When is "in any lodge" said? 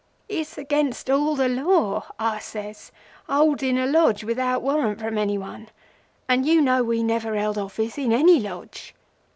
7.99-8.95